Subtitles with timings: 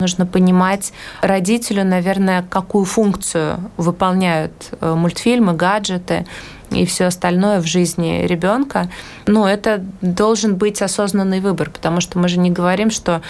[0.00, 6.26] Нужно понимать родителю, наверное, какую функцию выполняют э, мультфильмы, гаджеты
[6.70, 8.90] и все остальное в жизни ребенка.
[9.26, 13.20] Но это должен быть осознанный выбор, потому что мы же не говорим, что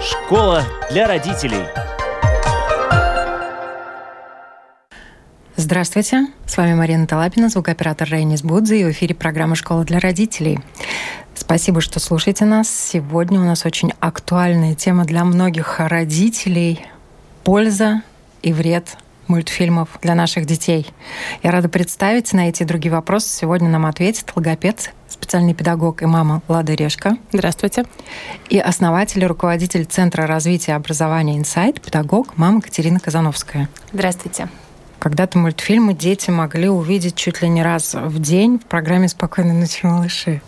[0.00, 1.64] Школа для родителей.
[5.56, 10.58] Здравствуйте, с вами Марина Талапина, звукооператор Рейнис Будзи, и в эфире программа «Школа для родителей».
[11.44, 12.70] Спасибо, что слушаете нас.
[12.70, 16.86] Сегодня у нас очень актуальная тема для многих родителей–
[17.44, 18.02] польза
[18.42, 20.86] и вред мультфильмов для наших детей.
[21.42, 23.28] Я рада представить на эти и другие вопросы.
[23.28, 27.18] Сегодня нам ответит логопед, специальный педагог и мама Лада Решка.
[27.30, 27.84] Здравствуйте.
[28.48, 33.68] И основатель и руководитель Центра развития образования «Инсайт», педагог мама Катерина Казановская.
[33.92, 34.48] Здравствуйте.
[34.98, 39.84] Когда-то мультфильмы дети могли увидеть чуть ли не раз в день в программе «Спокойной ночи,
[39.84, 40.40] малыши».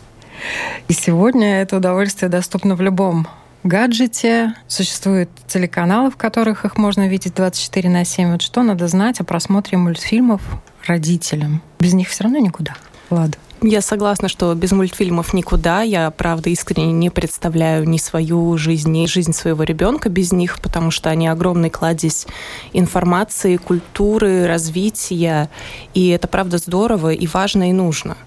[0.89, 3.27] И сегодня это удовольствие доступно в любом
[3.65, 4.55] гаджете.
[4.69, 8.33] Существуют телеканалы, в которых их можно видеть 24 на 7.
[8.33, 10.43] Вот что надо знать о просмотре мультфильмов
[10.87, 11.63] родителям?
[11.81, 12.75] Без них все равно никуда.
[13.11, 13.37] Ладно.
[13.63, 15.81] Я согласна, что без мультфильмов никуда.
[15.81, 20.91] Я, правда, искренне не представляю ни свою жизнь, ни жизнь своего ребенка без них, потому
[20.91, 22.27] что они огромный кладезь
[22.75, 25.49] информации, культуры, развития.
[25.95, 28.19] И это, правда, здорово и важно и нужно.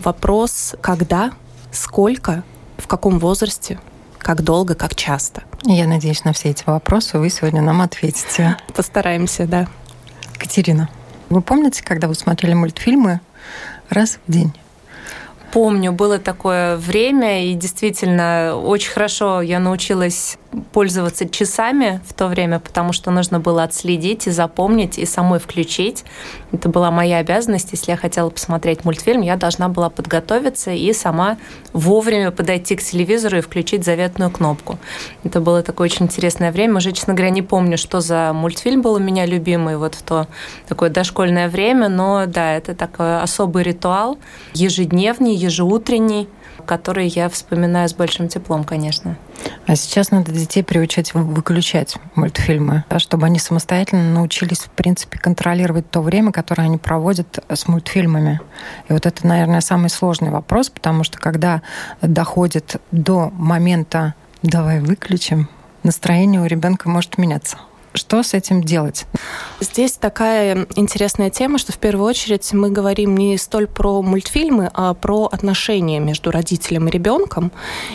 [0.00, 1.32] Вопрос, когда,
[1.74, 2.42] сколько,
[2.78, 3.78] в каком возрасте,
[4.18, 5.42] как долго, как часто.
[5.64, 8.56] Я надеюсь, на все эти вопросы вы сегодня нам ответите.
[8.74, 9.68] Постараемся, да.
[10.38, 10.88] Катерина,
[11.28, 13.20] вы помните, когда вы смотрели мультфильмы
[13.90, 14.52] раз в день?
[15.54, 20.36] помню, было такое время, и действительно очень хорошо я научилась
[20.72, 26.04] пользоваться часами в то время, потому что нужно было отследить и запомнить, и самой включить.
[26.52, 27.68] Это была моя обязанность.
[27.72, 31.38] Если я хотела посмотреть мультфильм, я должна была подготовиться и сама
[31.72, 34.78] вовремя подойти к телевизору и включить заветную кнопку.
[35.24, 36.76] Это было такое очень интересное время.
[36.76, 40.28] Уже, честно говоря, не помню, что за мультфильм был у меня любимый вот в то
[40.68, 44.18] такое дошкольное время, но да, это такой особый ритуал,
[44.54, 46.28] ежедневный, ежеутренний,
[46.64, 49.16] который я вспоминаю с большим теплом, конечно.
[49.66, 56.00] А сейчас надо детей приучать выключать мультфильмы, чтобы они самостоятельно научились, в принципе, контролировать то
[56.00, 58.40] время, которое они проводят с мультфильмами.
[58.88, 61.62] И вот это, наверное, самый сложный вопрос, потому что когда
[62.02, 65.48] доходит до момента «давай выключим»,
[65.82, 67.58] настроение у ребенка может меняться.
[67.96, 69.06] Что с этим делать?
[69.60, 74.94] Здесь такая интересная тема, что в первую очередь мы говорим не столь про мультфильмы, а
[74.94, 77.52] про отношения между родителем и ребенком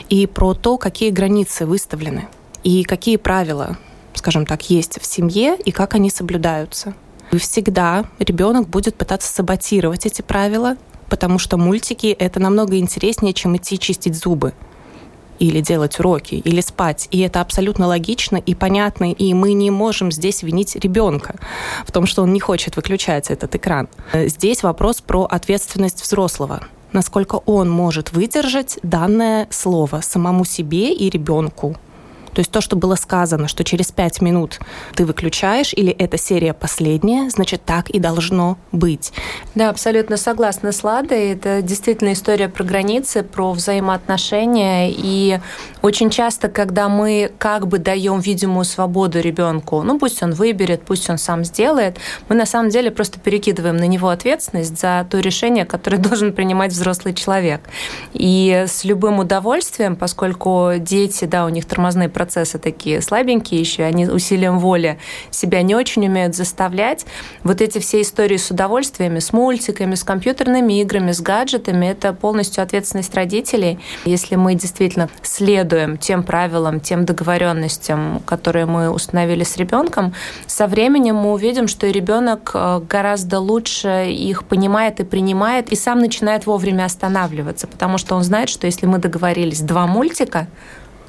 [0.07, 2.29] и про то, какие границы выставлены
[2.63, 3.77] и какие правила,
[4.13, 6.93] скажем так, есть в семье и как они соблюдаются.
[7.33, 10.77] И всегда ребенок будет пытаться саботировать эти правила,
[11.09, 14.53] потому что мультики это намного интереснее, чем идти чистить зубы
[15.39, 17.07] или делать уроки, или спать.
[17.11, 21.35] И это абсолютно логично и понятно, и мы не можем здесь винить ребенка
[21.85, 23.87] в том, что он не хочет выключать этот экран.
[24.13, 26.61] Здесь вопрос про ответственность взрослого
[26.91, 31.77] насколько он может выдержать данное слово самому себе и ребенку.
[32.33, 34.59] То есть то, что было сказано, что через пять минут
[34.95, 39.11] ты выключаешь, или эта серия последняя, значит, так и должно быть.
[39.55, 41.31] Да, абсолютно согласна с Ладой.
[41.31, 44.91] Это действительно история про границы, про взаимоотношения.
[44.91, 45.39] И
[45.81, 51.09] очень часто, когда мы как бы даем видимую свободу ребенку, ну пусть он выберет, пусть
[51.09, 51.97] он сам сделает,
[52.27, 56.71] мы на самом деле просто перекидываем на него ответственность за то решение, которое должен принимать
[56.71, 57.61] взрослый человек.
[58.13, 64.05] И с любым удовольствием, поскольку дети, да, у них тормозные процессы такие слабенькие еще, они
[64.05, 64.99] усилием воли
[65.31, 67.05] себя не очень умеют заставлять.
[67.45, 72.61] Вот эти все истории с удовольствиями, с мультиками, с компьютерными играми, с гаджетами, это полностью
[72.61, 73.79] ответственность родителей.
[74.03, 80.13] Если мы действительно следуем тем правилам, тем договоренностям, которые мы установили с ребенком,
[80.45, 85.77] со временем мы увидим, что и ребенок э, гораздо лучше их понимает и принимает, и
[85.77, 90.47] сам начинает вовремя останавливаться, потому что он знает, что если мы договорились два мультика,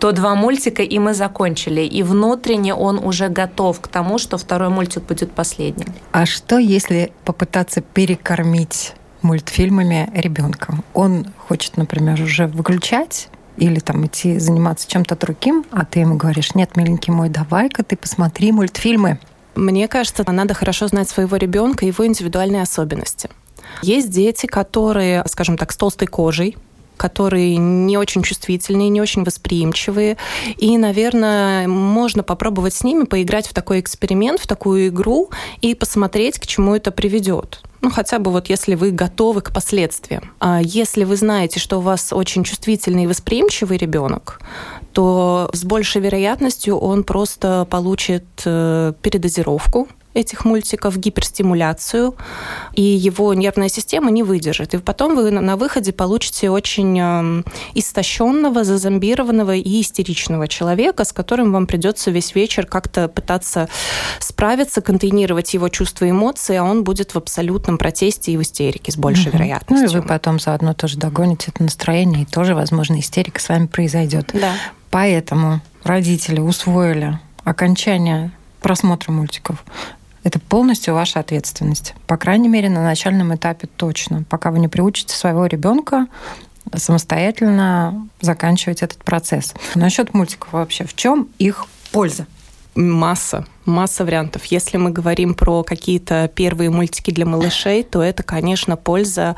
[0.01, 1.83] то два мультика, и мы закончили.
[1.83, 5.89] И внутренне он уже готов к тому, что второй мультик будет последним.
[6.13, 10.75] А что, если попытаться перекормить мультфильмами ребенка?
[10.95, 16.55] Он хочет, например, уже выключать или там идти заниматься чем-то другим, а ты ему говоришь,
[16.55, 19.19] нет, миленький мой, давай-ка ты посмотри мультфильмы.
[19.55, 23.29] Мне кажется, надо хорошо знать своего ребенка и его индивидуальные особенности.
[23.83, 26.57] Есть дети, которые, скажем так, с толстой кожей,
[27.01, 30.19] которые не очень чувствительные, не очень восприимчивые.
[30.59, 35.31] И, наверное, можно попробовать с ними поиграть в такой эксперимент, в такую игру
[35.63, 37.63] и посмотреть, к чему это приведет.
[37.81, 40.35] Ну, хотя бы вот если вы готовы к последствиям.
[40.41, 44.39] А если вы знаете, что у вас очень чувствительный и восприимчивый ребенок,
[44.93, 52.17] то с большей вероятностью он просто получит э, передозировку этих мультиков, гиперстимуляцию,
[52.75, 54.75] и его нервная система не выдержит.
[54.75, 61.53] И потом вы на выходе получите очень эм, истощенного, зазомбированного и истеричного человека, с которым
[61.53, 63.69] вам придется весь вечер как-то пытаться
[64.19, 68.91] справиться, контейнировать его чувства и эмоции, а он будет в абсолютном протесте и в истерике
[68.91, 69.39] с большей угу.
[69.39, 69.89] вероятностью.
[69.91, 73.67] Ну и вы потом заодно тоже догоните это настроение, и тоже, возможно, истерика с вами
[73.67, 74.31] произойдет.
[74.33, 74.55] Да.
[74.91, 79.65] Поэтому родители усвоили окончание просмотра мультиков
[80.23, 81.95] это полностью ваша ответственность.
[82.07, 84.25] По крайней мере, на начальном этапе точно.
[84.29, 86.07] Пока вы не приучите своего ребенка
[86.75, 89.55] самостоятельно заканчивать этот процесс.
[89.75, 92.27] Насчет мультиков вообще, в чем их польза?
[92.75, 94.45] Масса масса вариантов.
[94.47, 99.37] Если мы говорим про какие-то первые мультики для малышей, то это, конечно, польза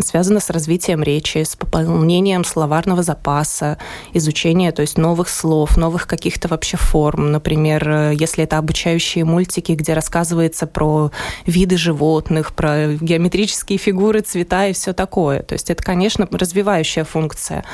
[0.00, 3.78] связана с развитием речи, с пополнением словарного запаса,
[4.12, 7.32] изучение, то есть новых слов, новых каких-то вообще форм.
[7.32, 11.10] Например, если это обучающие мультики, где рассказывается про
[11.46, 15.42] виды животных, про геометрические фигуры, цвета и все такое.
[15.42, 17.64] То есть это, конечно, развивающая функция.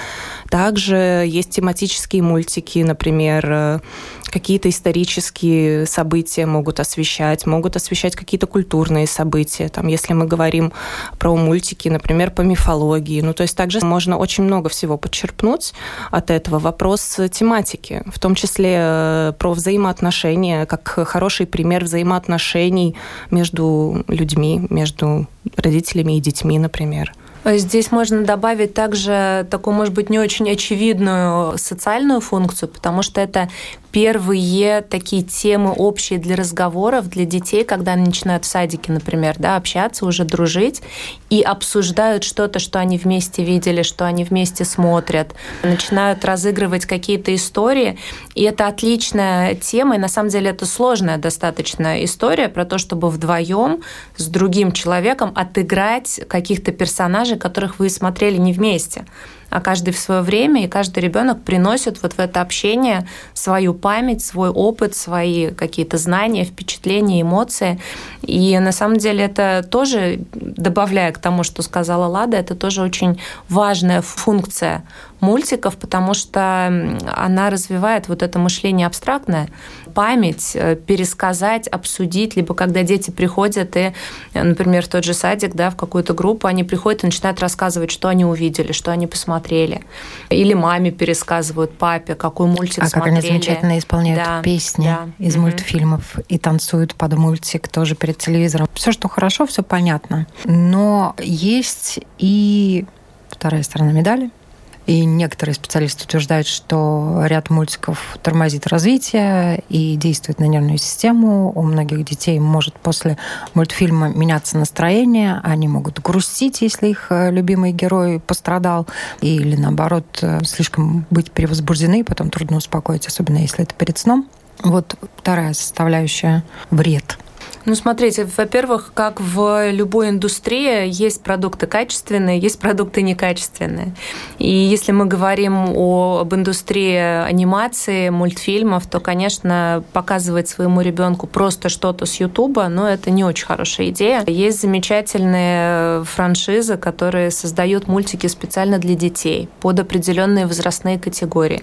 [0.50, 3.80] Также есть тематические мультики, например,
[4.24, 9.68] какие-то исторические события могут освещать, могут освещать какие-то культурные события.
[9.68, 10.72] Там, если мы говорим
[11.18, 13.20] про мультики, например, по мифологии.
[13.20, 15.74] Ну, то есть также можно очень много всего подчерпнуть
[16.10, 16.58] от этого.
[16.58, 22.96] Вопрос тематики, в том числе э, про взаимоотношения, как хороший пример взаимоотношений
[23.30, 27.12] между людьми, между родителями и детьми, например.
[27.44, 33.48] Здесь можно добавить также такую, может быть, не очень очевидную социальную функцию, потому что это
[33.92, 39.56] первые такие темы общие для разговоров для детей, когда они начинают в садике, например, да,
[39.56, 40.82] общаться, уже дружить
[41.28, 47.98] и обсуждают что-то, что они вместе видели, что они вместе смотрят, начинают разыгрывать какие-то истории.
[48.34, 53.10] И это отличная тема, и на самом деле это сложная достаточно история про то, чтобы
[53.10, 53.82] вдвоем
[54.16, 59.04] с другим человеком отыграть каких-то персонажей, которых вы смотрели не вместе
[59.52, 64.24] а каждый в свое время, и каждый ребенок приносит вот в это общение свою память,
[64.24, 67.78] свой опыт, свои какие-то знания, впечатления, эмоции.
[68.22, 73.20] И на самом деле это тоже, добавляя к тому, что сказала Лада, это тоже очень
[73.50, 74.84] важная функция
[75.20, 76.66] мультиков, потому что
[77.14, 79.48] она развивает вот это мышление абстрактное,
[79.92, 83.92] память, э, пересказать, обсудить, либо когда дети приходят и,
[84.34, 88.08] например, в тот же садик, да, в какую-то группу, они приходят и начинают рассказывать, что
[88.08, 89.84] они увидели, что они посмотрели.
[90.30, 93.16] Или маме пересказывают, папе, какой мультик а смотрели.
[93.16, 95.08] А как они замечательно исполняют да, песни да.
[95.18, 95.42] из угу.
[95.42, 98.68] мультфильмов и танцуют под мультик тоже перед телевизором.
[98.74, 100.26] Все, что хорошо, все понятно.
[100.44, 102.86] Но есть и
[103.30, 104.30] вторая сторона медали–
[104.86, 111.52] и некоторые специалисты утверждают, что ряд мультиков тормозит развитие и действует на нервную систему.
[111.54, 113.18] У многих детей может после
[113.54, 118.86] мультфильма меняться настроение, они могут грустить, если их э, любимый герой пострадал,
[119.20, 124.28] или наоборот слишком быть перевозбуждены, потом трудно успокоить, особенно если это перед сном.
[124.62, 127.18] Вот вторая составляющая– вред–
[127.64, 133.94] ну, смотрите, во-первых, как в любой индустрии, есть продукты качественные, есть продукты некачественные.
[134.38, 141.68] И если мы говорим о, об индустрии анимации, мультфильмов, то, конечно, показывать своему ребенку просто
[141.68, 144.24] что-то с Ютуба, ну, это не очень хорошая идея.
[144.26, 151.62] Есть замечательные франшизы, которые создают мультики специально для детей под определенные возрастные категории.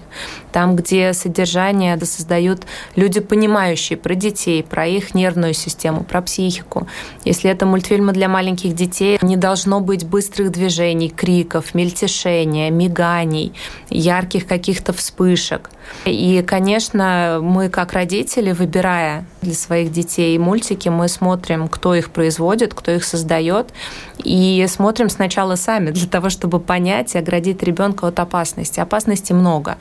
[0.52, 2.62] Там, где содержание создают
[2.96, 6.86] люди, понимающие про детей, про их нервную систему, тему, про психику.
[7.24, 13.52] Если это мультфильмы для маленьких детей, не должно быть быстрых движений, криков, мельтешения, миганий,
[13.88, 15.70] ярких каких-то вспышек.
[16.04, 22.74] И, конечно, мы как родители, выбирая для своих детей мультики, мы смотрим, кто их производит,
[22.74, 23.70] кто их создает,
[24.18, 28.78] и смотрим сначала сами для того, чтобы понять и оградить ребенка от опасности.
[28.78, 29.78] Опасности много.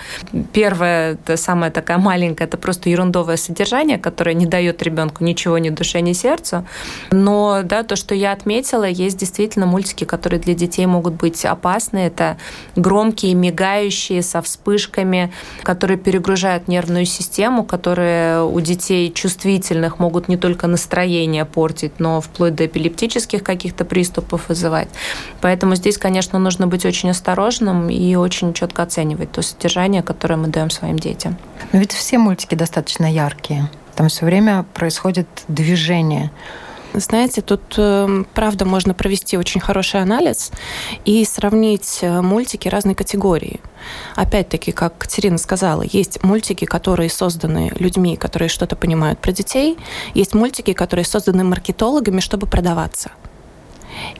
[0.54, 5.89] Первое, самая такая маленькая, это просто ерундовое содержание, которое не дает ребенку ничего ни душе,
[5.98, 6.66] ни сердцу.
[7.12, 11.98] Но да, то, что я отметила, есть действительно мультики, которые для детей могут быть опасны.
[11.98, 12.38] Это
[12.76, 20.68] громкие, мигающие, со вспышками, которые перегружают нервную систему, которые у детей чувствительных могут не только
[20.68, 24.90] настроение портить, но вплоть до эпилептических каких-то приступов вызывать.
[25.42, 30.48] Поэтому здесь, конечно, нужно быть очень осторожным и очень четко оценивать то содержание, которое мы
[30.48, 31.38] даем своим детям.
[31.72, 33.70] Но ведь все мультики достаточно яркие.
[34.00, 36.32] Там все время происходит движение.
[36.94, 40.54] Знаете, тут э, правда можно провести очень хороший анализ
[41.04, 43.60] и сравнить э, мультики разной категории.
[44.16, 49.78] Опять-таки, как Катерина сказала, есть мультики, которые созданы людьми, которые что-то понимают про детей,
[50.14, 53.12] есть мультики, которые созданы маркетологами, чтобы продаваться.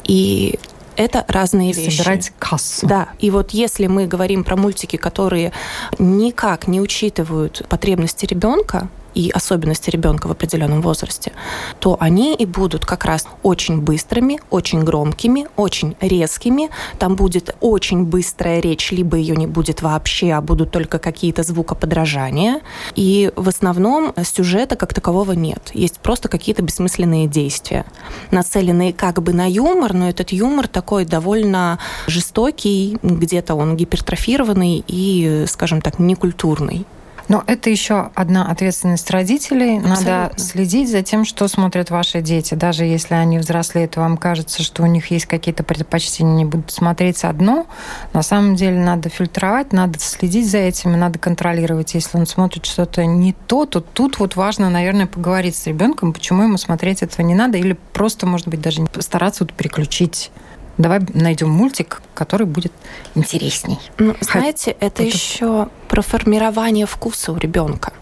[0.04, 0.60] И
[0.98, 1.96] это разные вещи.
[1.96, 2.86] Собирать кассу.
[2.86, 3.08] Да.
[3.20, 5.54] И вот если мы говорим про мультики, которые
[6.00, 11.34] никак не учитывают потребности ребенка, и особенности ребенка в определенном возрасте,
[11.80, 16.70] то они и будут как раз очень быстрыми, очень громкими, очень резкими.
[17.00, 22.62] Там будет очень быстрая речь, либо ее не будет вообще, а будут только какие-то звукоподражания.
[22.96, 25.72] И в основном сюжета как такового нет.
[25.74, 27.84] Есть просто какие-то бессмысленные действия,
[28.32, 35.44] нацеленные как бы на юмор, но этот юмор такой довольно жестокий, где-то он гипертрофированный и,
[35.48, 36.86] скажем так, некультурный.
[37.30, 39.78] Но это еще одна ответственность родителей.
[39.78, 40.12] Абсолютно.
[40.12, 42.56] Надо следить за тем, что смотрят ваши дети.
[42.56, 47.24] Даже если они взрослеют, вам кажется, что у них есть какие-то предпочтения, не будут смотреть
[47.24, 47.68] одно.
[48.14, 51.94] На самом деле надо фильтровать, надо следить за этим, и надо контролировать.
[51.94, 56.44] Если он смотрит что-то не то, то тут вот важно, наверное, поговорить с ребенком, почему
[56.44, 60.32] ему смотреть этого не надо, или просто, может быть, даже стараться вот переключить
[60.80, 62.74] давай найдем мультик, который будет
[63.14, 63.78] интересней.
[64.00, 67.94] Ну, знаете, это, это еще про формирование вкуса у ребенка.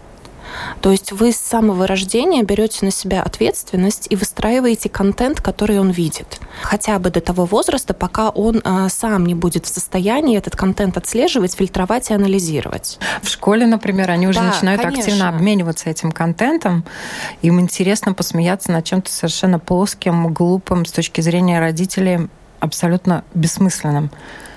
[0.80, 5.90] То есть вы с самого рождения берете на себя ответственность и выстраиваете контент, который он
[5.90, 6.40] видит.
[6.62, 10.96] Хотя бы до того возраста, пока он э, сам не будет в состоянии этот контент
[10.96, 12.98] отслеживать, фильтровать и анализировать.
[13.22, 15.04] В школе, например, они уже да, начинают конечно.
[15.04, 16.84] активно обмениваться этим контентом.
[17.42, 22.28] Им интересно посмеяться над чем-то совершенно плоским, глупым с точки зрения родителей
[22.60, 24.10] абсолютно бессмысленным.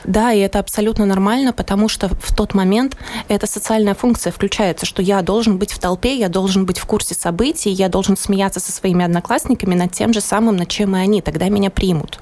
[0.03, 5.01] Да, и это абсолютно нормально, потому что в тот момент эта социальная функция включается, что
[5.01, 8.72] я должен быть в толпе, я должен быть в курсе событий, я должен смеяться со
[8.72, 12.20] своими одноклассниками над тем же самым, над чем и они, тогда меня примут.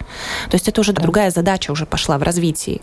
[0.49, 1.01] То есть это уже да.
[1.01, 2.81] другая задача уже пошла в развитии.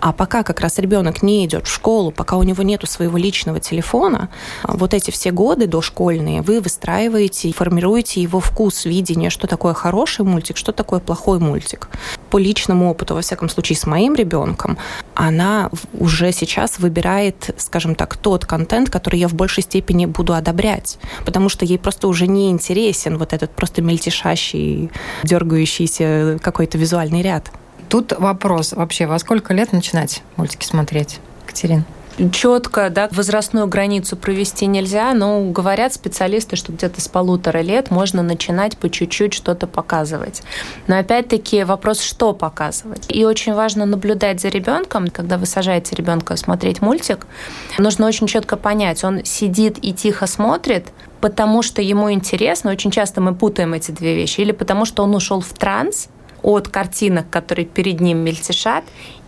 [0.00, 3.60] А пока как раз ребенок не идет в школу, пока у него нету своего личного
[3.60, 4.28] телефона,
[4.64, 10.56] вот эти все годы дошкольные вы выстраиваете, формируете его вкус, видение, что такое хороший мультик,
[10.56, 11.88] что такое плохой мультик.
[12.30, 14.78] По личному опыту, во всяком случае, с моим ребенком, ребенком,
[15.14, 20.98] она уже сейчас выбирает, скажем так, тот контент, который я в большей степени буду одобрять,
[21.24, 24.90] потому что ей просто уже не интересен вот этот просто мельтешащий,
[25.22, 27.50] дергающийся какой-то визуальный ряд.
[27.88, 31.84] Тут вопрос вообще, во сколько лет начинать мультики смотреть, Катерин?
[32.32, 38.22] Четко да, возрастную границу провести нельзя, но говорят специалисты, что где-то с полутора лет можно
[38.22, 40.42] начинать по чуть-чуть что-то показывать.
[40.86, 43.06] Но опять-таки вопрос, что показывать.
[43.08, 47.26] И очень важно наблюдать за ребенком, когда вы сажаете ребенка смотреть мультик,
[47.78, 50.88] нужно очень четко понять, он сидит и тихо смотрит,
[51.20, 55.14] потому что ему интересно, очень часто мы путаем эти две вещи, или потому что он
[55.14, 56.08] ушел в транс,
[56.42, 58.84] от картинок, которые перед ним мельтешат,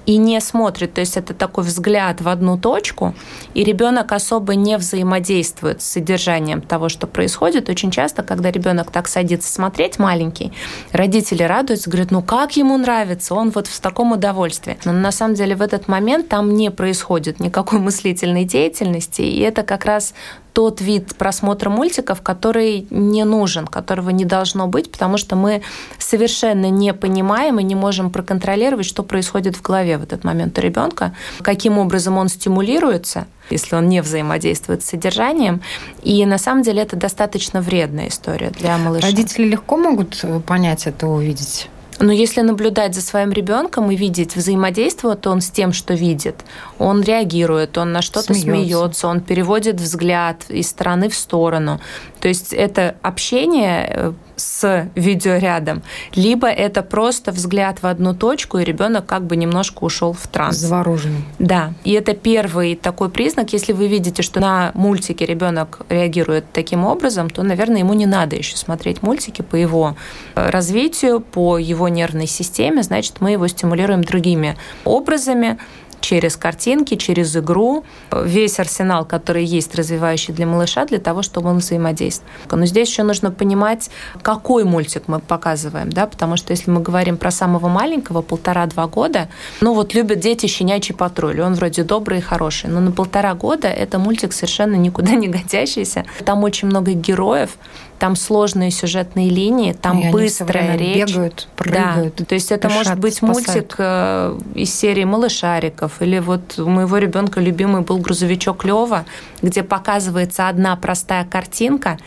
[0.06, 0.94] и не смотрит.
[0.94, 3.14] То есть это такой взгляд в одну точку,
[3.54, 7.68] и ребенок особо не взаимодействует с содержанием того, что происходит.
[7.68, 10.52] Очень часто, когда ребенок так садится смотреть, маленький,
[10.92, 14.78] родители радуются, говорят, ну как ему нравится, он вот в таком удовольствии.
[14.84, 19.62] Но на самом деле в этот момент там не происходит никакой мыслительной деятельности, и это
[19.62, 20.14] как раз
[20.54, 25.62] тот вид просмотра мультиков, который не нужен, которого не должно быть, потому что мы
[25.98, 30.60] совершенно не понимаем и не можем проконтролировать, что происходит в голове в этот момент у
[30.60, 35.60] ребенка, каким образом он стимулируется, если он не взаимодействует с содержанием.
[36.02, 39.06] И на самом деле это достаточно вредная история для малыша.
[39.06, 41.68] Родители легко могут понять это, увидеть?
[42.00, 46.44] Но если наблюдать за своим ребенком и видеть, взаимодействует он с тем, что видит,
[46.78, 48.50] он реагирует, он на что-то смеется.
[48.50, 51.80] смеется, он переводит взгляд из стороны в сторону.
[52.20, 55.82] То есть это общение э, с видеорядом,
[56.14, 60.56] либо это просто взгляд в одну точку, и ребенок как бы немножко ушел в транс.
[60.56, 61.24] Завороженный.
[61.38, 61.74] Да.
[61.84, 63.52] И это первый такой признак.
[63.52, 68.36] Если вы видите, что на мультике ребенок реагирует таким образом, то, наверное, ему не надо
[68.36, 69.96] еще смотреть мультики по его
[70.34, 72.82] э, развитию, по его нервной системе.
[72.82, 75.58] Значит, мы его стимулируем другими образами
[76.04, 81.58] через картинки, через игру, весь арсенал, который есть развивающий для малыша, для того, чтобы он
[81.58, 82.30] взаимодействовал.
[82.50, 87.16] Но здесь еще нужно понимать, какой мультик мы показываем, да, потому что если мы говорим
[87.16, 89.28] про самого маленького, полтора-два года,
[89.62, 93.68] ну вот любят дети «Щенячий патруль», он вроде добрый и хороший, но на полтора года
[93.68, 96.04] это мультик совершенно никуда не годящийся.
[96.26, 97.56] Там очень много героев,
[97.98, 101.08] там сложные сюжетные линии, там и быстрая речь.
[101.08, 102.16] бегают, прыгают.
[102.16, 103.46] Да, то есть это может быть спасают.
[103.46, 109.04] мультик э, из серии «Малышариков», или вот у моего ребенка любимый был «Грузовичок Лева»,
[109.42, 111.98] где показывается одна простая картинка,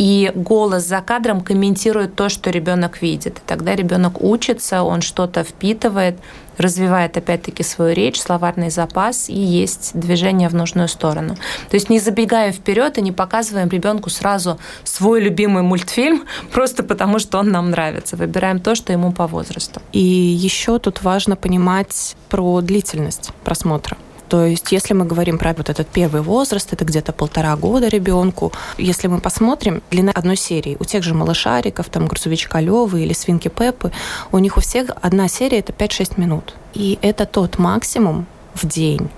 [0.00, 3.36] и голос за кадром комментирует то, что ребенок видит.
[3.36, 6.16] И тогда ребенок учится, он что-то впитывает,
[6.56, 11.34] развивает опять-таки свою речь, словарный запас и есть движение в нужную сторону.
[11.68, 17.18] То есть не забегаем вперед и не показываем ребенку сразу свой любимый мультфильм, просто потому
[17.18, 18.16] что он нам нравится.
[18.16, 19.82] Выбираем то, что ему по возрасту.
[19.92, 23.98] И еще тут важно понимать про длительность просмотра.
[24.30, 28.52] То есть, если мы говорим про вот этот первый возраст, это где-то полтора года ребенку.
[28.78, 33.48] Если мы посмотрим длина одной серии, у тех же малышариков, там, грузовичка Левы или свинки
[33.48, 33.90] Пеппы,
[34.30, 36.54] у них у всех одна серия это 5-6 минут.
[36.74, 39.10] И это тот максимум в день,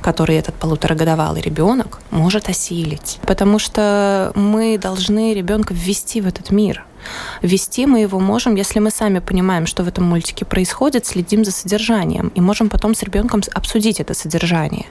[0.00, 3.18] который этот полуторагодовалый ребенок может осилить.
[3.26, 6.86] Потому что мы должны ребенка ввести в этот мир–
[7.42, 11.52] Вести мы его можем, если мы сами понимаем, что в этом мультике происходит, следим за
[11.52, 14.86] содержанием и можем потом с ребенком обсудить это содержание.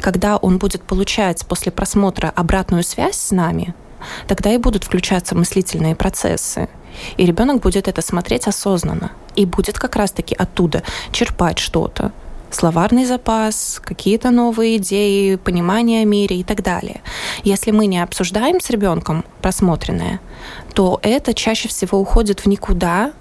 [0.00, 3.74] Когда он будет получать после просмотра обратную связь с нами,
[4.26, 6.68] тогда и будут включаться мыслительные процессы.
[7.16, 10.82] И ребенок будет это смотреть осознанно и будет как раз-таки оттуда
[11.12, 12.12] черпать что-то
[12.50, 17.02] словарный запас, какие-то новые идеи, понимание о мире и так далее.
[17.44, 20.20] Если мы не обсуждаем с ребенком просмотренное,
[20.74, 23.12] то это чаще всего уходит в никуда,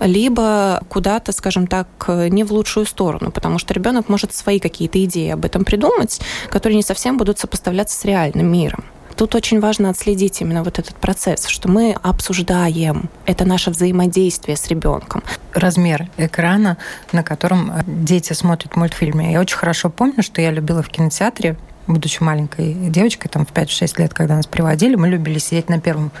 [0.00, 5.30] либо куда-то, скажем так, не в лучшую сторону, потому что ребенок может свои какие-то идеи
[5.30, 6.20] об этом придумать,
[6.50, 8.84] которые не совсем будут сопоставляться с реальным миром.
[9.16, 13.08] Тут очень важно отследить именно вот этот процесс, что мы обсуждаем.
[13.26, 15.22] Это наше взаимодействие с ребенком.
[15.52, 16.78] Размер экрана,
[17.12, 19.32] на котором э, дети смотрят мультфильмы.
[19.32, 24.00] Я очень хорошо помню, что я любила в кинотеатре будучи маленькой девочкой, там в 5-6
[24.00, 26.12] лет, когда нас приводили, мы любили сидеть на первом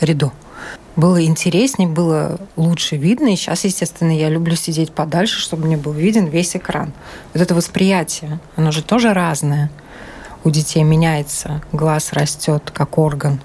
[0.00, 0.32] ряду.
[0.96, 3.32] Было интереснее, было лучше видно.
[3.32, 6.92] И сейчас, естественно, я люблю сидеть подальше, чтобы мне был виден весь экран.
[7.32, 9.70] Вот это восприятие, оно же тоже разное
[10.44, 13.40] у детей меняется, глаз растет как орган.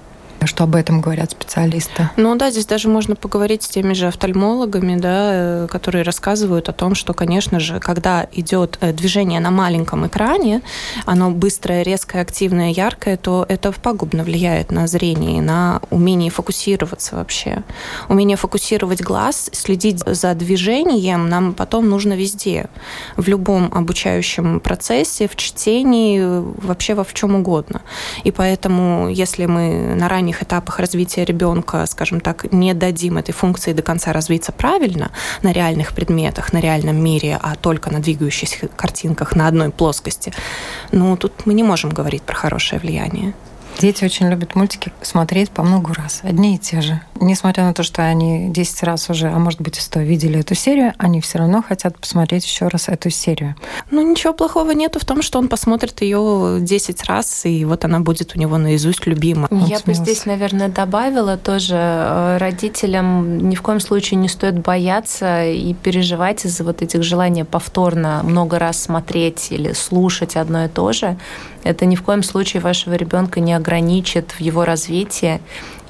[0.46, 2.10] Что об этом говорят специалисты?
[2.16, 6.72] Ну да, здесь даже можно поговорить с теми же офтальмологами, да, э, которые рассказывают о
[6.72, 10.62] том, что, конечно же, когда идет э, движение на маленьком экране,
[11.06, 17.62] оно быстрое, резкое, активное, яркое, то это пагубно влияет на зрение, на умение фокусироваться вообще.
[18.08, 22.68] Умение фокусировать глаз, следить за движением нам потом нужно везде.
[23.16, 27.82] В любом обучающем процессе, в чтении, вообще во в чем угодно.
[28.24, 33.32] И поэтому, если мы на ранних ранних этапах развития ребенка, скажем так, не дадим этой
[33.32, 35.10] функции до конца развиться правильно
[35.42, 40.32] на реальных предметах, на реальном мире, а только на двигающихся картинках на одной плоскости,
[40.92, 43.32] ну, тут мы не можем говорить про хорошее влияние.
[43.78, 47.00] Дети очень любят мультики смотреть по много раз, одни и те же.
[47.20, 50.54] Несмотря на то, что они 10 раз уже, а может быть и 100 видели эту
[50.54, 53.54] серию, они все равно хотят посмотреть еще раз эту серию.
[53.90, 58.00] Ну, ничего плохого нету в том, что он посмотрит ее 10 раз, и вот она
[58.00, 59.48] будет у него наизусть любима.
[59.50, 65.44] Я бы здесь, наверное, добавила тоже э, родителям ни в коем случае не стоит бояться
[65.44, 70.92] и переживать из-за вот этих желаний повторно много раз смотреть или слушать одно и то
[70.92, 71.16] же.
[71.62, 75.40] Это ни в коем случае вашего ребенка не ограничит в его развитии.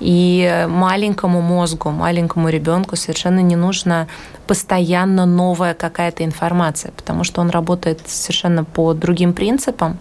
[0.04, 4.06] И маленькому мозгу, маленькому ребенку совершенно не нужно
[4.46, 9.96] постоянно новая какая-то информация, потому что он работает совершенно по другим принципам.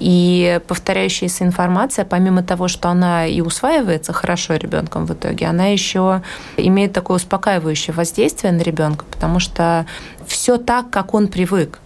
[0.00, 6.22] И повторяющаяся информация, помимо того, что она и усваивается хорошо ребенком в итоге, она еще
[6.56, 9.86] имеет такое успокаивающее воздействие на ребенка, потому что
[10.26, 11.78] все так, как он привык.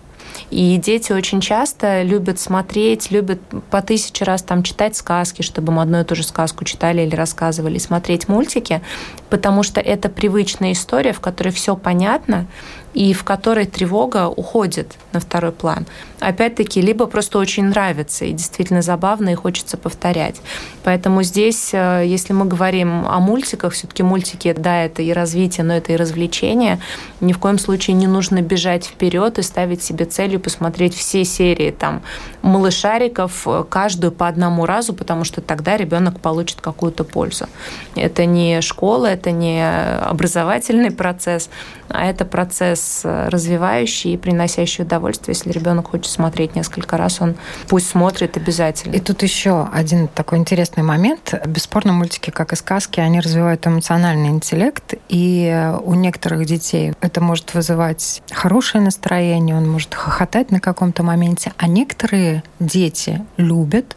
[0.50, 5.82] И дети очень часто любят смотреть, любят по тысяче раз там читать сказки, чтобы мы
[5.82, 8.82] одну и ту же сказку читали или рассказывали, смотреть мультики,
[9.28, 12.46] потому что это привычная история, в которой все понятно,
[12.94, 15.86] и в которой тревога уходит на второй план.
[16.18, 20.36] Опять-таки, либо просто очень нравится и действительно забавно, и хочется повторять.
[20.82, 25.74] Поэтому здесь, э, если мы говорим о мультиках, все-таки мультики, да, это и развитие, но
[25.74, 26.80] это и развлечение.
[27.20, 31.70] Ни в коем случае не нужно бежать вперед и ставить себе целью посмотреть все серии
[31.70, 32.02] там
[32.42, 37.46] малышариков, э, каждую по одному разу, потому что тогда ребенок получит какую-то пользу.
[37.94, 39.64] Это не школа, это не
[40.00, 41.50] образовательный процесс,
[41.88, 45.34] а это процесс э, развивающий и приносящий удовольствие.
[45.36, 47.36] Если ребенок хочет смотреть несколько раз, он
[47.68, 48.94] пусть смотрит обязательно.
[48.94, 51.34] И тут еще один такой интересный момент.
[51.46, 57.54] Бесспорно, мультики, как и сказки, они развивают эмоциональный интеллект, и у некоторых детей это может
[57.54, 61.52] вызывать хорошее настроение, он может хохотать на каком-то моменте.
[61.56, 63.96] А некоторые дети любят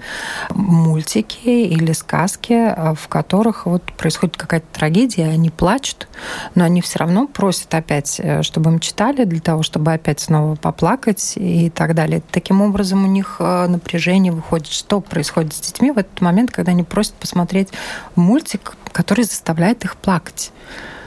[0.49, 6.07] мультики или сказки, а, в которых вот происходит какая-то трагедия, они плачут,
[6.55, 10.55] но они все равно просят опять, э, чтобы им читали, для того, чтобы опять снова
[10.55, 12.21] поплакать и так далее.
[12.31, 14.67] Таким образом, у них э, напряжение выходит.
[14.67, 17.69] Что происходит с детьми в этот момент, когда они просят посмотреть
[18.15, 20.51] мультик, который заставляет их плакать?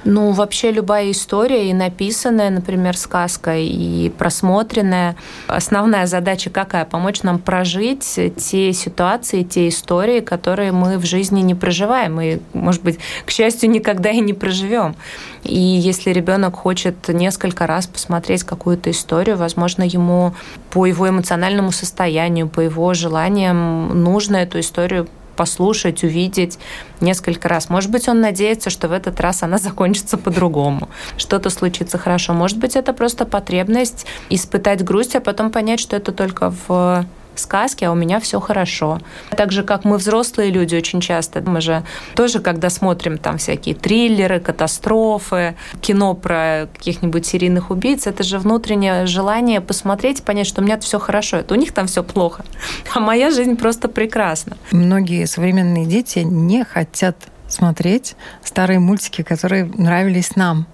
[0.09, 5.17] Ну, вообще любая история, и написанная, например, сказка, и просмотренная,
[5.49, 6.85] основная задача какая?
[6.85, 8.05] Помочь нам прожить
[8.37, 13.69] те ситуации, те истории, которые мы в жизни не проживаем, и, может быть, к счастью,
[13.71, 14.95] никогда и не проживем.
[15.43, 20.35] И если ребенок хочет несколько раз посмотреть какую-то историю, возможно, ему
[20.71, 26.59] по его эмоциональному состоянию, по его желаниям нужно эту историю послушать, увидеть
[27.01, 27.71] несколько раз.
[27.71, 32.33] Может быть, он надеется, что в этот раз она закончится по-другому, что-то случится хорошо.
[32.33, 37.07] Может быть, это просто потребность испытать грусть, а потом понять, что это только в
[37.39, 39.01] сказки, а у меня все хорошо.
[39.31, 43.75] Так же, как мы взрослые люди очень часто, мы же тоже, когда смотрим там всякие
[43.75, 50.65] триллеры, катастрофы, кино про каких-нибудь серийных убийц, это же внутреннее желание посмотреть, понять, что у
[50.65, 52.45] меня все хорошо, это у них там все плохо,
[52.95, 54.57] а моя жизнь просто прекрасна.
[54.71, 57.17] Многие современные дети не хотят
[57.49, 60.67] смотреть старые мультики, которые нравились нам.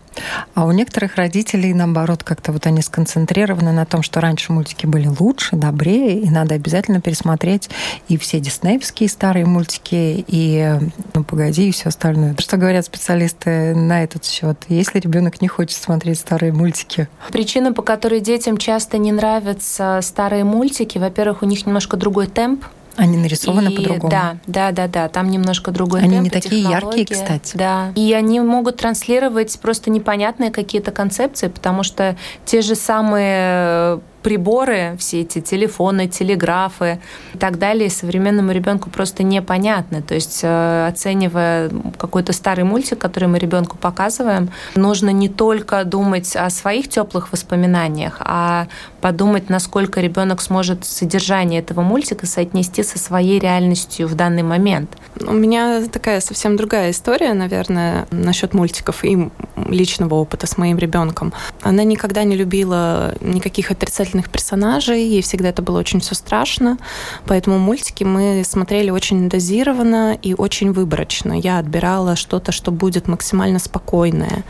[0.54, 5.08] А у некоторых родителей, наоборот, как-то вот они сконцентрированы на том, что раньше мультики были
[5.08, 7.70] лучше, добрее, и надо обязательно пересмотреть
[8.08, 10.78] и все диснеевские старые мультики, и
[11.14, 12.36] «Ну, погоди», и все остальное.
[12.38, 14.58] Что говорят специалисты на этот счет?
[14.68, 17.08] Если ребенок не хочет смотреть старые мультики?
[17.30, 22.64] Причина, по которой детям часто не нравятся старые мультики, во-первых, у них немножко другой темп,
[22.96, 24.10] они нарисованы и, по-другому.
[24.10, 25.08] Да, да, да, да.
[25.08, 27.56] Там немножко другой Они темп, не такие яркие, кстати.
[27.56, 27.92] Да.
[27.94, 35.22] И они могут транслировать просто непонятные какие-то концепции, потому что те же самые приборы, все
[35.22, 37.00] эти телефоны, телеграфы
[37.34, 40.00] и так далее современному ребенку просто непонятны.
[40.00, 46.36] То есть, э, оценивая какой-то старый мультик, который мы ребенку показываем, нужно не только думать
[46.36, 48.68] о своих теплых воспоминаниях, а
[49.02, 54.96] подумать, насколько ребенок сможет содержание этого мультика соотнести со своей реальностью в данный момент.
[55.20, 59.28] У меня такая совсем другая история, наверное, насчет мультиков и
[59.68, 61.32] личного опыта с моим ребенком.
[61.62, 66.78] Она никогда не любила никаких отрицательных персонажей, ей всегда это было очень все страшно,
[67.26, 71.32] поэтому мультики мы смотрели очень дозированно и очень выборочно.
[71.32, 74.44] Я отбирала что-то, что будет максимально спокойное,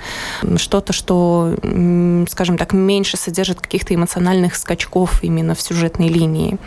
[0.56, 1.54] что-то, что,
[2.28, 6.58] скажем так, меньше содержит каких-то эмоциональных скачков именно в сюжетной линии.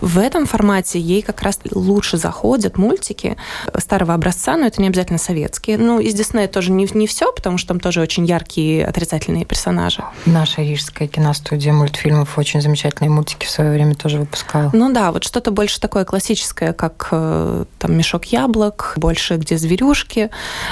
[0.00, 3.36] В этом формате ей как раз лучше заходят мультики
[3.78, 5.78] старого образца, но это не обязательно советские.
[5.78, 10.02] Ну, из Диснея тоже не, не все, потому что там тоже очень яркие отрицательные персонажи.
[10.26, 14.70] Наша рижская киностудия мультфильмов очень замечательные мультики в свое время тоже выпускала.
[14.72, 20.30] Ну да, вот что-то больше такое классическое, как э, там «Мешок яблок», больше где зверюшки.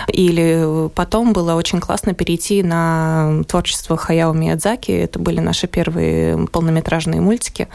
[0.09, 4.93] Или потом было очень классно перейти на творчество Хаяо Миядзаки.
[4.93, 7.69] Это были наши первые полнометражные мультики,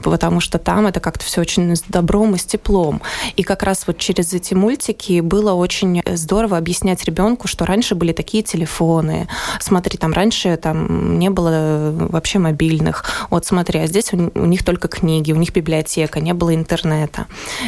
[0.00, 3.02] потому что там это как-то все очень с добром и с теплом.
[3.36, 8.12] И как раз вот через эти мультики было очень здорово объяснять ребенку, что раньше были
[8.12, 9.28] такие телефоны.
[9.60, 13.04] Смотри, там раньше там не было вообще мобильных.
[13.30, 17.26] Вот смотри, а здесь у них только книги, у них библиотека, не было интернета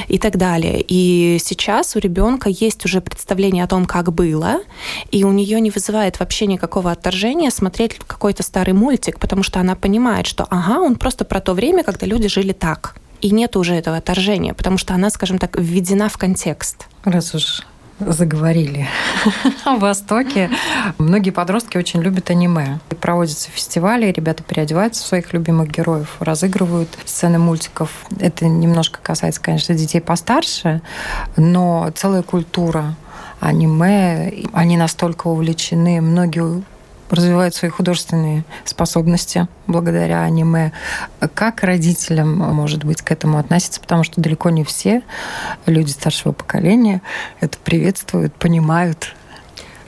[0.08, 0.84] и так далее.
[0.86, 4.60] И сейчас у ребенка есть уже представление о том, как было,
[5.10, 9.74] и у нее не вызывает вообще никакого отторжения смотреть какой-то старый мультик, потому что она
[9.74, 12.96] понимает, что ага, он просто про то время, когда люди жили так.
[13.20, 16.86] И нет уже этого отторжения, потому что она, скажем так, введена в контекст.
[17.04, 17.62] Раз уж
[17.98, 18.86] заговорили
[19.64, 20.50] о Востоке.
[20.98, 22.78] Многие подростки очень любят аниме.
[23.00, 27.90] Проводятся фестивали, ребята переодеваются в своих любимых героев, разыгрывают сцены мультиков.
[28.20, 30.82] Это немножко касается, конечно, детей постарше,
[31.36, 32.96] но целая культура
[33.40, 36.62] аниме, они настолько увлечены, многие
[37.10, 40.72] развивают свои художественные способности благодаря аниме.
[41.34, 43.80] Как родителям, может быть, к этому относиться?
[43.80, 45.02] Потому что далеко не все
[45.66, 47.02] люди старшего поколения
[47.40, 49.14] это приветствуют, понимают.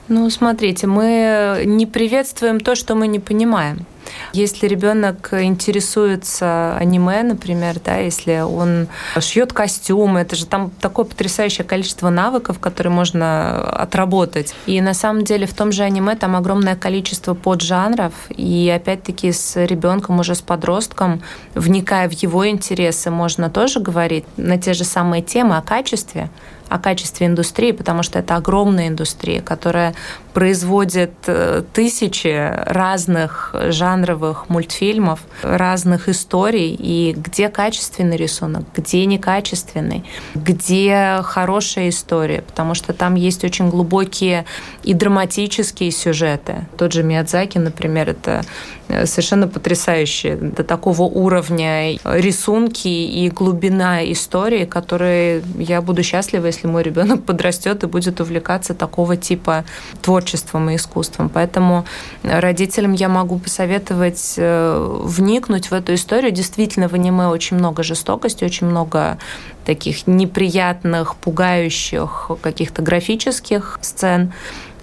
[0.07, 3.85] Ну, смотрите, мы не приветствуем то, что мы не понимаем.
[4.33, 8.87] Если ребенок интересуется аниме, например, да, если он
[9.19, 14.53] шьет костюмы, это же там такое потрясающее количество навыков, которые можно отработать.
[14.65, 19.55] И на самом деле в том же аниме там огромное количество поджанров, и опять-таки с
[19.65, 21.21] ребенком уже с подростком,
[21.55, 26.29] вникая в его интересы, можно тоже говорить на те же самые темы о качестве,
[26.69, 29.95] о качестве индустрии, потому что это огромная индустрия, которая
[30.33, 41.19] производит э, тысячи разных жанровых мультфильмов, разных историй, и где качественный рисунок, где некачественный, где
[41.23, 44.45] хорошая история, потому что там есть очень глубокие
[44.83, 46.67] и драматические сюжеты.
[46.77, 48.43] Тот же Миядзаки, например, это
[48.87, 56.67] э, совершенно потрясающие до такого уровня рисунки и глубина истории, которые я буду счастлива, если
[56.67, 59.65] мой ребенок подрастет и будет увлекаться такого типа
[60.01, 61.29] творчеством и искусством.
[61.29, 61.85] Поэтому
[62.23, 66.31] родителям я могу посоветовать э, вникнуть в эту историю.
[66.31, 69.17] Действительно, в аниме очень много жестокости, очень много
[69.65, 74.33] таких неприятных, пугающих каких-то графических сцен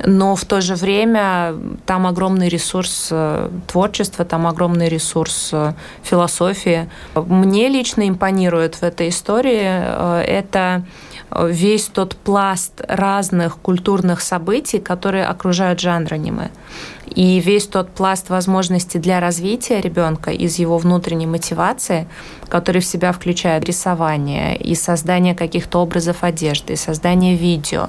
[0.05, 1.55] но в то же время
[1.87, 6.89] там огромный ресурс э, творчества, там огромный ресурс э, философии.
[7.15, 10.85] Мне лично импонирует в этой истории э, это
[11.31, 16.51] весь тот пласт разных культурных событий, которые окружают жанр аниме.
[17.07, 22.07] И весь тот пласт возможностей для развития ребенка из его внутренней мотивации,
[22.49, 27.89] который в себя включает рисование и создание каких-то образов одежды, и создание видео,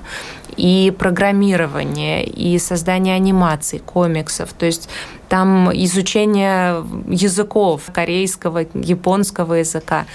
[0.55, 4.53] и программирование, и создание анимаций, комиксов.
[4.53, 4.89] То есть
[5.29, 10.05] там изучение языков, корейского, японского языка.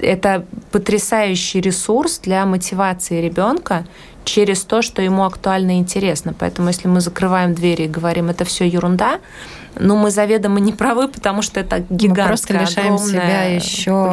[0.00, 3.84] Это потрясающий ресурс для мотивации ребенка
[4.24, 6.34] через то, что ему актуально и интересно.
[6.38, 9.18] Поэтому если мы закрываем двери и говорим, это все ерунда,
[9.78, 14.06] ну, мы заведомо не правы, потому что это гигантская, Мы просто лишаем себя еще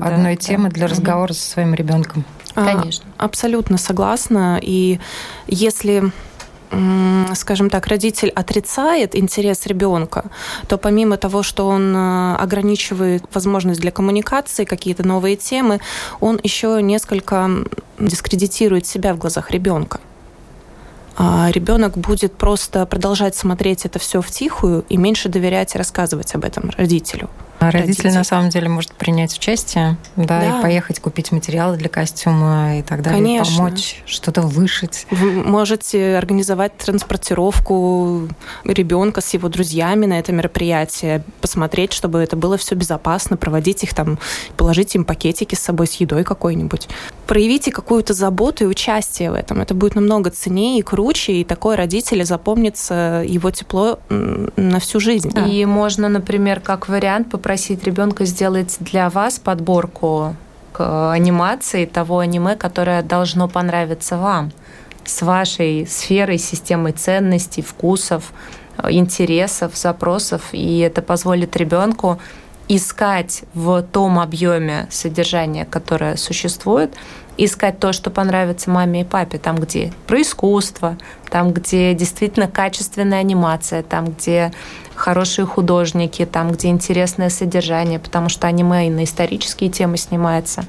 [0.00, 0.74] одной да, темы да.
[0.74, 2.24] для разговора со своим ребенком.
[2.54, 3.04] А, Конечно.
[3.18, 4.58] А, абсолютно согласна.
[4.62, 5.00] И
[5.46, 6.12] если
[7.34, 10.24] скажем так, родитель отрицает интерес ребенка,
[10.68, 15.80] то помимо того, что он э, ограничивает возможность для коммуникации, какие-то новые темы,
[16.20, 17.50] он еще несколько
[17.98, 20.00] дискредитирует себя в глазах ребенка.
[21.16, 26.34] А ребенок будет просто продолжать смотреть это все в тихую и меньше доверять и рассказывать
[26.34, 27.28] об этом родителю.
[27.62, 31.88] А родитель на самом деле может принять участие, да, да, и поехать купить материалы для
[31.88, 33.56] костюма и так далее, Конечно.
[33.56, 35.06] помочь что-то вышить.
[35.12, 38.28] Вы можете организовать транспортировку
[38.64, 43.94] ребенка с его друзьями на это мероприятие, посмотреть, чтобы это было все безопасно, проводить их
[43.94, 44.18] там,
[44.56, 46.88] положить им пакетики с собой с едой какой-нибудь.
[47.28, 49.60] Проявите какую-то заботу и участие в этом.
[49.60, 55.30] Это будет намного ценнее и круче, и такой родитель запомнится его тепло на всю жизнь.
[55.32, 55.46] Да.
[55.46, 60.34] И можно, например, как вариант попросить попросить ребенка сделать для вас подборку
[60.72, 64.52] к анимации того аниме, которое должно понравиться вам
[65.04, 68.32] с вашей сферой, системой ценностей, вкусов,
[68.88, 70.40] интересов, запросов.
[70.52, 72.18] И это позволит ребенку
[72.68, 76.94] искать в том объеме содержания, которое существует,
[77.36, 80.96] искать то, что понравится маме и папе, там, где про искусство,
[81.32, 84.52] там, где действительно качественная анимация, там, где
[84.94, 90.64] хорошие художники, там, где интересное содержание, потому что аниме и на исторические темы снимается,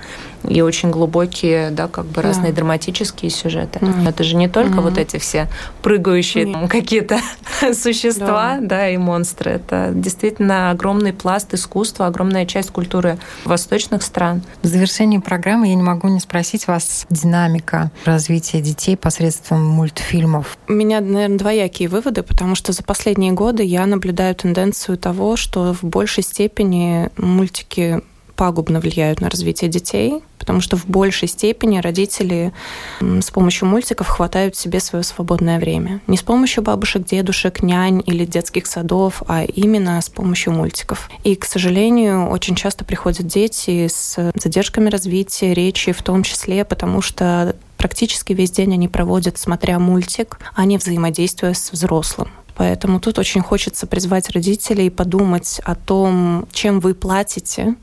[0.47, 2.58] и очень глубокие, да, как бы разные да.
[2.58, 3.80] драматические сюжеты.
[3.80, 4.10] Mm.
[4.10, 4.82] Это же не только mm.
[4.82, 5.47] вот эти все
[5.82, 6.67] прыгающие mm.
[6.67, 7.19] какие-то
[7.73, 8.67] существа, да.
[8.67, 9.52] да, и монстры.
[9.52, 14.41] Это действительно огромный пласт искусства, огромная часть культуры восточных стран.
[14.62, 20.53] В завершении программы я не могу не спросить вас динамика развития детей посредством мультфильмов.
[20.68, 25.74] У меня, наверное, двоякие выводы, потому что за последние годы я наблюдаю тенденцию того, что
[25.74, 28.02] в большей степени мультики
[28.36, 32.52] пагубно влияют на развитие детей, потому что в большей степени родители
[33.00, 36.02] с помощью мультиков хватают себе свое свободное время.
[36.08, 41.10] Не с помощью бабушек, дедушек, нянь или детских садов, а именно с помощью мультиков.
[41.24, 47.02] И, к сожалению, очень часто приходят дети с задержками развития речи, в том числе потому
[47.02, 52.30] что практически весь день они проводят, смотря мультик, а не взаимодействуя с взрослым.
[52.56, 57.76] Поэтому тут очень хочется призвать родителей подумать о том, чем вы платите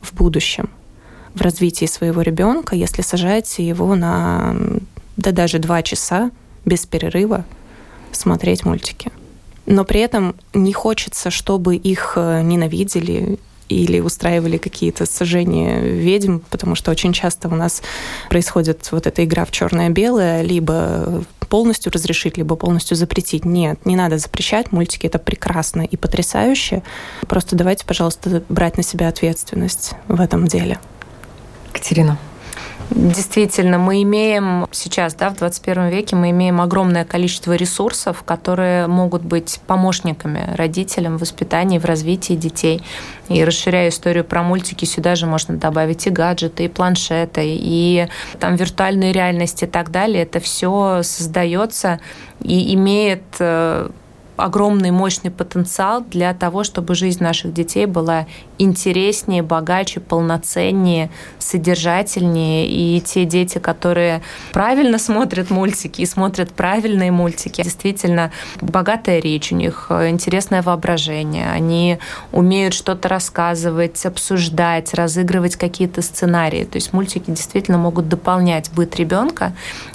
[0.00, 0.70] в будущем
[1.34, 4.56] в развитии своего ребенка, если сажаете его на
[5.16, 6.30] да даже два часа
[6.64, 7.44] без перерыва
[8.12, 9.12] смотреть мультики.
[9.66, 16.74] Но при этом не хочется, чтобы их э, ненавидели или устраивали какие-то сожжения ведьм, потому
[16.74, 17.82] что очень часто у нас
[18.28, 23.44] происходит вот эта игра в черное-белое, либо полностью разрешить, либо полностью запретить.
[23.44, 24.72] Нет, не надо запрещать.
[24.72, 26.82] Мультики это прекрасно и потрясающе.
[27.28, 30.78] Просто давайте, пожалуйста, брать на себя ответственность в этом деле.
[31.72, 32.18] Катерина.
[32.90, 39.22] Действительно, мы имеем сейчас, да, в 21 веке, мы имеем огромное количество ресурсов, которые могут
[39.22, 42.82] быть помощниками родителям в воспитании, в развитии детей.
[43.28, 48.08] И расширяя историю про мультики, сюда же можно добавить и гаджеты, и планшеты, и
[48.40, 50.24] там виртуальную реальность и так далее.
[50.24, 52.00] Это все создается
[52.42, 53.88] и имеет э,
[54.40, 58.26] огромный мощный потенциал для того, чтобы жизнь наших детей была
[58.58, 62.66] интереснее, богаче, полноценнее, содержательнее.
[62.68, 64.22] И те дети, которые
[64.52, 71.50] правильно смотрят мультики и смотрят правильные мультики, действительно богатая речь у них, интересное воображение.
[71.50, 71.98] Они
[72.32, 76.64] умеют что-то рассказывать, обсуждать, разыгрывать какие-то сценарии.
[76.64, 79.54] То есть мультики действительно могут дополнять быт ребенка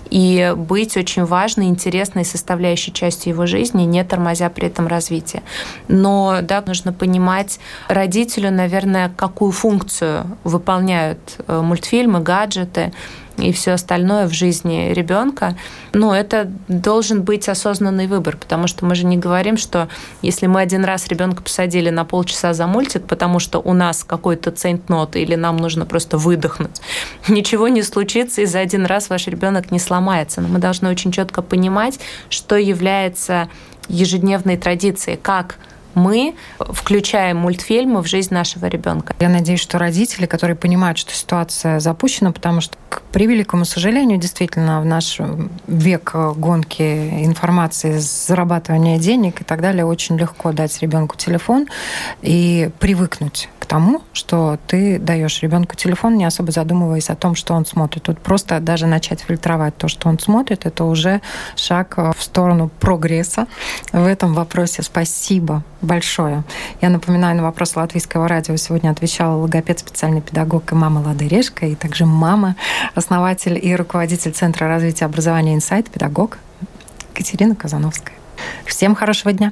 [0.10, 4.04] и быть очень важной, интересной составляющей частью его жизни, не
[4.36, 5.44] тормозя при этом развитие.
[5.88, 12.92] Но да, нужно понимать родителю, наверное, какую функцию выполняют э, мультфильмы, гаджеты,
[13.38, 15.58] и все остальное в жизни ребенка,
[15.94, 19.90] ну, это должен быть осознанный выбор, потому что мы же не говорим, что
[20.22, 24.52] если мы один раз ребенка посадили на полчаса за мультик, потому что у нас какой-то
[24.52, 26.82] центнот или нам нужно просто выдохнуть,
[27.28, 30.42] ничего не случится, и за один раз ваш ребенок не сломается.
[30.42, 33.50] Но мы должны очень четко понимать, что является
[33.88, 35.58] ежедневной традицией, как
[35.96, 39.16] мы включаем мультфильмы в жизнь нашего ребенка.
[39.20, 44.82] Я надеюсь, что родители, которые понимают, что ситуация запущена, потому что, к превеликому сожалению, действительно,
[44.82, 45.20] в наш
[45.68, 46.82] век гонки
[47.24, 51.68] информации, зарабатывания денег и так далее, очень легко дать ребенку телефон
[52.22, 57.56] и привыкнуть к тому, что ты даешь ребенку телефон, не особо задумываясь о том, что
[57.56, 58.04] он смотрит.
[58.04, 61.22] Тут просто даже начать фильтровать то, что он смотрит, это уже
[61.56, 63.48] шаг в сторону прогресса
[63.92, 64.84] в этом вопросе.
[64.84, 66.44] Спасибо большое.
[66.80, 71.66] Я напоминаю, на вопрос Латвийского радио сегодня отвечала логопед, специальный педагог и мама Лады Решка,
[71.66, 72.56] и также мама,
[72.94, 76.38] основатель и руководитель Центра развития образования «Инсайт», педагог
[77.16, 78.16] Катерина Казановская.
[78.66, 79.52] Всем хорошего дня!